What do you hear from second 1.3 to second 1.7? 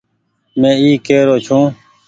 ڇو۔